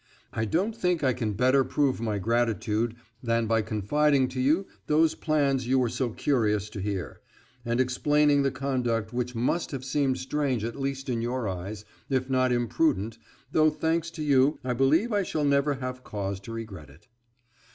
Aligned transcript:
I 0.33 0.45
don't 0.45 0.75
think 0.75 1.03
I 1.03 1.13
can 1.13 1.33
better 1.33 1.63
prove 1.63 2.01
my 2.01 2.17
gratitude 2.17 2.95
than 3.21 3.45
by 3.45 3.61
confiding 3.61 4.29
to 4.29 4.41
you 4.41 4.65
those 4.87 5.13
plans 5.13 5.67
you 5.67 5.77
were 5.77 5.89
so 5.89 6.09
curious 6.09 6.71
to 6.71 6.79
hear, 6.81 7.21
and 7.63 7.79
explaining 7.79 8.41
the 8.41 8.49
conduct 8.49 9.13
which 9.13 9.35
must 9.35 9.69
have 9.69 9.85
seemed 9.85 10.17
strange 10.17 10.63
at 10.63 10.75
least 10.75 11.07
in 11.07 11.21
your 11.21 11.47
eyes, 11.47 11.85
if 12.09 12.31
not 12.31 12.51
imprudent, 12.51 13.19
though, 13.51 13.69
thanks 13.69 14.09
to 14.17 14.23
you, 14.23 14.57
I 14.63 14.73
believe 14.73 15.13
I 15.13 15.21
shall 15.21 15.45
never 15.45 15.75
have 15.75 16.03
cause 16.03 16.39
to 16.39 16.51
regret 16.51 16.89
it. 16.89 17.07